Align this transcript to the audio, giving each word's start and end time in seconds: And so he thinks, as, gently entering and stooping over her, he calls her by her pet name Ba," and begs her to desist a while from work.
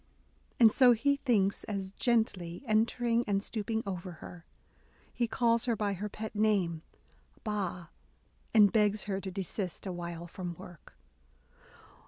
And 0.59 0.71
so 0.71 0.93
he 0.93 1.17
thinks, 1.17 1.63
as, 1.65 1.91
gently 1.91 2.63
entering 2.65 3.23
and 3.27 3.43
stooping 3.43 3.83
over 3.85 4.13
her, 4.13 4.47
he 5.13 5.27
calls 5.27 5.65
her 5.65 5.75
by 5.75 5.93
her 5.93 6.09
pet 6.09 6.33
name 6.33 6.81
Ba," 7.43 7.91
and 8.51 8.71
begs 8.73 9.03
her 9.03 9.21
to 9.21 9.29
desist 9.29 9.85
a 9.85 9.91
while 9.91 10.25
from 10.25 10.55
work. 10.55 10.95